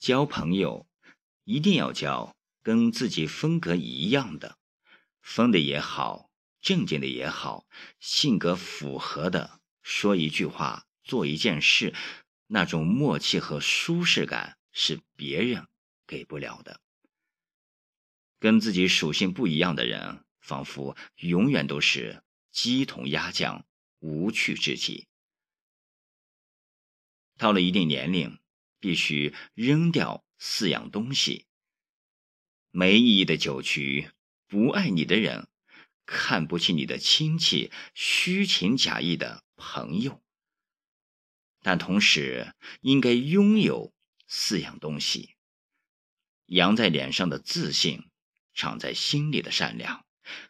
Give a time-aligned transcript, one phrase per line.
[0.00, 0.88] 交朋友
[1.44, 4.56] 一定要交跟自己风格一样的，
[5.20, 7.66] 疯的也好，正经的也好，
[7.98, 11.94] 性格符合的，说一句话，做一件事，
[12.46, 15.68] 那种默契和舒适感是别人
[16.06, 16.80] 给不了的。
[18.38, 23.66] 跟自己属性不一样的人，仿佛永远都是鸡同鸭讲，
[23.98, 25.08] 无趣至极。
[27.36, 28.39] 到了一定年龄。
[28.80, 31.46] 必须扔掉四样东西：
[32.70, 34.10] 没意义的酒局，
[34.48, 35.48] 不爱你的人，
[36.06, 40.22] 看不起你的亲戚，虚情假意的朋友。
[41.62, 43.92] 但同时，应该拥有
[44.26, 45.36] 四样东西：
[46.46, 48.08] 扬在脸上的自信，
[48.54, 50.06] 藏在心里的善良，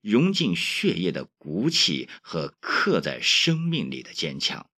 [0.00, 4.70] 融进血液的骨气和刻在生命里的坚强。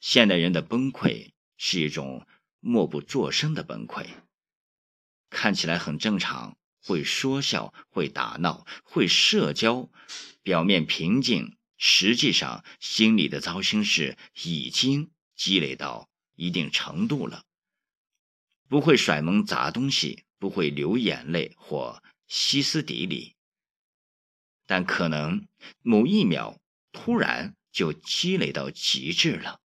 [0.00, 2.26] 现代人的崩溃是一种
[2.60, 4.06] 默不作声的崩溃，
[5.28, 9.90] 看起来很正常，会说笑，会打闹，会社交，
[10.42, 17.44] 表面平静，实际上心里的糟心事已经积累到一定程度了。
[18.68, 23.34] 不会甩门砸东西，不会流眼泪或歇斯底里，
[24.66, 25.48] 但可能
[25.82, 26.60] 某一秒
[26.92, 29.60] 突然就积累到极致了。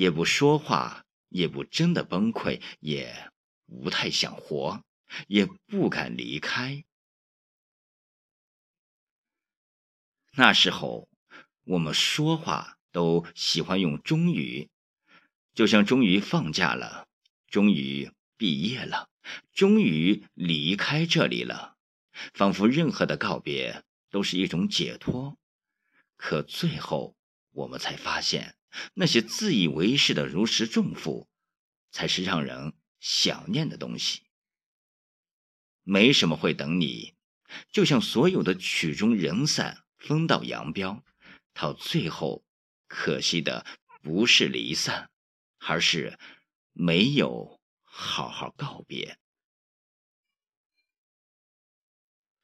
[0.00, 3.30] 也不说话，也不真的崩溃，也
[3.82, 4.82] 不太想活，
[5.26, 6.86] 也不敢离开。
[10.32, 11.06] 那时候，
[11.64, 14.70] 我们说话都喜欢用“终于”，
[15.52, 17.06] 就像终于放假了，
[17.48, 19.10] 终于毕业了，
[19.52, 21.76] 终于离开这里了，
[22.32, 25.36] 仿佛任何的告别都是一种解脱。
[26.16, 27.14] 可最后，
[27.50, 28.56] 我们才发现。
[28.94, 31.28] 那些自以为是的如释重负，
[31.90, 34.22] 才是让人想念的东西。
[35.82, 37.14] 没什么会等你，
[37.72, 41.02] 就像所有的曲终人散、分道扬镳，
[41.52, 42.44] 到最后，
[42.86, 43.66] 可惜的
[44.02, 45.10] 不是离散，
[45.58, 46.18] 而是
[46.72, 49.18] 没有好好告别。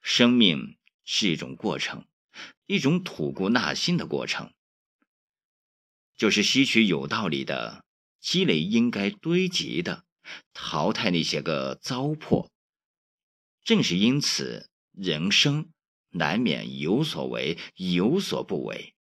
[0.01, 2.09] 生命是一种过程，
[2.67, 4.53] 一种吐故纳新的过程。
[6.17, 7.85] 就是吸取有道理的，
[8.21, 10.05] 积累应该堆积的，
[10.53, 12.49] 淘汰那些个糟粕。
[13.63, 15.69] 正是因此，人生
[16.11, 18.95] 难免有所为，有所不为。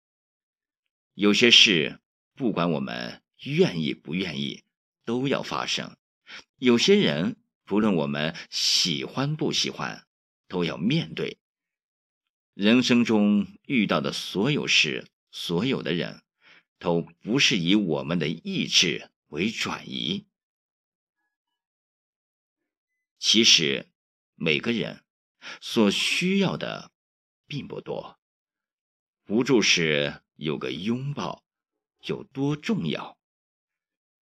[1.15, 2.01] 有些事，
[2.35, 4.65] 不管我们愿意不愿意，
[5.05, 5.95] 都要发生；
[6.57, 10.05] 有些人，不论我们喜欢不喜欢，
[10.49, 11.39] 都要面对。
[12.55, 16.23] 人生中遇到的所有事，所有的人。
[16.79, 20.27] 都不是以我们的意志为转移。
[23.19, 23.91] 其实，
[24.35, 25.05] 每个人
[25.61, 26.93] 所需要的
[27.47, 28.21] 并不多。
[29.29, 31.43] 无助时有个拥抱
[32.03, 33.19] 有多重要？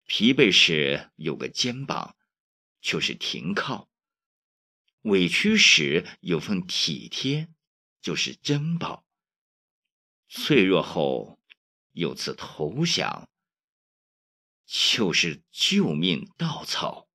[0.03, 2.17] 疲惫时有个肩膀
[2.81, 3.89] 就是停靠。
[5.03, 7.47] 委屈时有份体贴
[8.01, 9.05] 就是珍宝。
[10.27, 11.38] 脆弱后。
[11.91, 13.27] 有次投降，
[14.65, 17.08] 就是救命稻草。